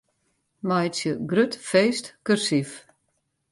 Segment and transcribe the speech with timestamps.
[0.67, 2.71] Meitsje 'grut feest' kursyf.